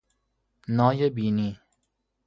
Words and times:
نای 0.67 1.09
بینی 1.09 1.59